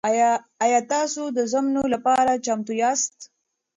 ایا 0.63 0.79
تاسو 0.93 1.21
د 1.37 1.37
ژمنو 1.51 1.83
لپاره 1.93 2.41
چمتو 2.45 2.73
یاست؟ 2.81 3.15